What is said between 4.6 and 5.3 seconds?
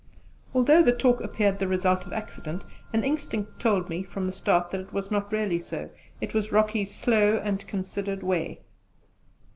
that it was